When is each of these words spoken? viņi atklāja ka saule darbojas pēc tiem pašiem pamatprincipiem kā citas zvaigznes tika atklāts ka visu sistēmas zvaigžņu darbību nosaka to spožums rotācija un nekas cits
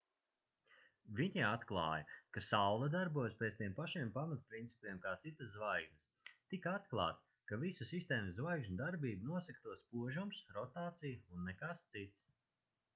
viņi 1.17 1.41
atklāja 1.47 2.05
ka 2.37 2.41
saule 2.45 2.87
darbojas 2.95 3.35
pēc 3.41 3.57
tiem 3.59 3.75
pašiem 3.79 4.13
pamatprincipiem 4.15 5.01
kā 5.03 5.13
citas 5.25 5.51
zvaigznes 5.57 6.07
tika 6.55 6.73
atklāts 6.79 7.29
ka 7.53 7.61
visu 7.65 7.89
sistēmas 7.91 8.41
zvaigžņu 8.41 8.81
darbību 8.83 9.33
nosaka 9.35 9.65
to 9.69 9.77
spožums 9.83 10.41
rotācija 10.57 11.21
un 11.37 11.47
nekas 11.53 11.85
cits 11.97 12.27